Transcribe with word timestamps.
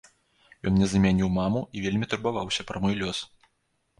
Ён 0.69 0.73
мне 0.77 0.87
замяніў 0.93 1.29
маму 1.35 1.61
і 1.77 1.83
вельмі 1.85 2.09
турбаваўся 2.13 2.65
пра 2.71 2.77
мой 2.87 2.97
лёс. 3.03 3.19